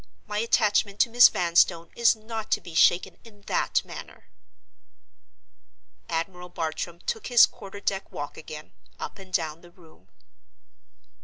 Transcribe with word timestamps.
My 0.25 0.39
attachment 0.39 0.99
to 1.01 1.11
Miss 1.11 1.29
Vanstone 1.29 1.91
is 1.95 2.15
not 2.15 2.49
to 2.53 2.59
be 2.59 2.73
shaken 2.73 3.19
in 3.23 3.41
that 3.41 3.85
manner." 3.85 4.29
Admiral 6.09 6.49
Bartram 6.49 7.01
took 7.01 7.27
his 7.27 7.45
quarter 7.45 7.79
deck 7.79 8.11
walk 8.11 8.35
again, 8.35 8.71
up 8.99 9.19
and 9.19 9.31
down 9.31 9.61
the 9.61 9.69
room. 9.69 10.07